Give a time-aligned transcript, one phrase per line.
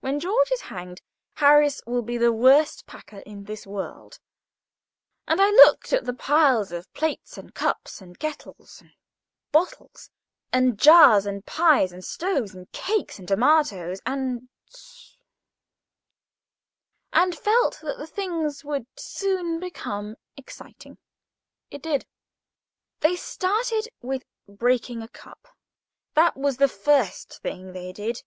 [0.00, 1.00] When George is hanged,
[1.36, 4.18] Harris will be the worst packer in this world;
[5.26, 8.90] and I looked at the piles of plates and cups, and kettles, and
[9.52, 10.10] bottles
[10.52, 15.16] and jars, and pies, and stoves, and cakes, and tomatoes, &c.,
[17.14, 20.98] and felt that the thing would soon become exciting.
[21.70, 22.04] It did.
[23.00, 25.48] They started with breaking a cup.
[26.12, 28.22] That was the first thing they did.